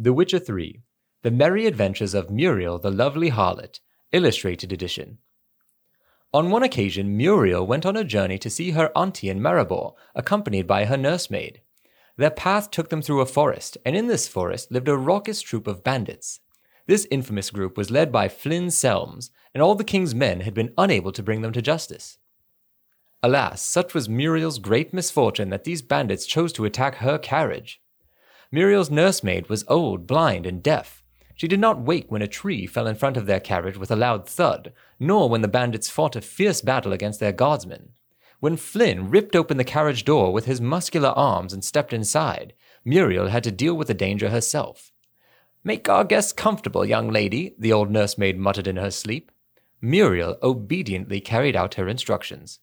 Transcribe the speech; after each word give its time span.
The 0.00 0.12
Witcher 0.12 0.38
3 0.38 0.80
The 1.22 1.32
Merry 1.32 1.66
Adventures 1.66 2.14
of 2.14 2.30
Muriel 2.30 2.78
the 2.78 2.88
Lovely 2.88 3.30
Harlot, 3.30 3.80
Illustrated 4.12 4.72
Edition. 4.72 5.18
On 6.32 6.52
one 6.52 6.62
occasion, 6.62 7.16
Muriel 7.16 7.66
went 7.66 7.84
on 7.84 7.96
a 7.96 8.04
journey 8.04 8.38
to 8.38 8.48
see 8.48 8.70
her 8.70 8.92
auntie 8.96 9.28
in 9.28 9.40
Maribor, 9.40 9.94
accompanied 10.14 10.68
by 10.68 10.84
her 10.84 10.96
nursemaid. 10.96 11.62
Their 12.16 12.30
path 12.30 12.70
took 12.70 12.90
them 12.90 13.02
through 13.02 13.22
a 13.22 13.26
forest, 13.26 13.76
and 13.84 13.96
in 13.96 14.06
this 14.06 14.28
forest 14.28 14.70
lived 14.70 14.86
a 14.86 14.96
raucous 14.96 15.40
troop 15.40 15.66
of 15.66 15.82
bandits. 15.82 16.38
This 16.86 17.08
infamous 17.10 17.50
group 17.50 17.76
was 17.76 17.90
led 17.90 18.12
by 18.12 18.28
Flynn 18.28 18.68
Selms, 18.68 19.30
and 19.52 19.60
all 19.60 19.74
the 19.74 19.82
king's 19.82 20.14
men 20.14 20.42
had 20.42 20.54
been 20.54 20.74
unable 20.78 21.10
to 21.10 21.24
bring 21.24 21.42
them 21.42 21.52
to 21.54 21.60
justice. 21.60 22.18
Alas, 23.20 23.60
such 23.60 23.94
was 23.94 24.08
Muriel's 24.08 24.60
great 24.60 24.94
misfortune 24.94 25.50
that 25.50 25.64
these 25.64 25.82
bandits 25.82 26.24
chose 26.24 26.52
to 26.52 26.64
attack 26.64 26.98
her 26.98 27.18
carriage. 27.18 27.80
Muriel's 28.50 28.90
nursemaid 28.90 29.48
was 29.48 29.64
old, 29.68 30.06
blind, 30.06 30.46
and 30.46 30.62
deaf. 30.62 31.02
She 31.34 31.46
did 31.46 31.60
not 31.60 31.80
wake 31.80 32.10
when 32.10 32.22
a 32.22 32.26
tree 32.26 32.66
fell 32.66 32.86
in 32.86 32.96
front 32.96 33.16
of 33.16 33.26
their 33.26 33.40
carriage 33.40 33.76
with 33.76 33.90
a 33.90 33.96
loud 33.96 34.28
thud, 34.28 34.72
nor 34.98 35.28
when 35.28 35.42
the 35.42 35.48
bandits 35.48 35.90
fought 35.90 36.16
a 36.16 36.20
fierce 36.20 36.62
battle 36.62 36.92
against 36.92 37.20
their 37.20 37.32
guardsmen. 37.32 37.90
When 38.40 38.56
Flynn 38.56 39.10
ripped 39.10 39.36
open 39.36 39.56
the 39.56 39.64
carriage 39.64 40.04
door 40.04 40.32
with 40.32 40.46
his 40.46 40.60
muscular 40.60 41.10
arms 41.10 41.52
and 41.52 41.62
stepped 41.62 41.92
inside, 41.92 42.54
Muriel 42.84 43.28
had 43.28 43.44
to 43.44 43.52
deal 43.52 43.74
with 43.74 43.88
the 43.88 43.94
danger 43.94 44.30
herself. 44.30 44.92
Make 45.62 45.88
our 45.88 46.04
guests 46.04 46.32
comfortable, 46.32 46.84
young 46.84 47.10
lady, 47.10 47.54
the 47.58 47.72
old 47.72 47.90
nursemaid 47.90 48.38
muttered 48.38 48.66
in 48.66 48.76
her 48.76 48.90
sleep. 48.90 49.30
Muriel 49.82 50.38
obediently 50.42 51.20
carried 51.20 51.54
out 51.54 51.74
her 51.74 51.88
instructions. 51.88 52.60